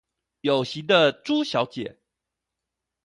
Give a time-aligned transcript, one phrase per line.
[0.41, 1.99] 有型的豬小姐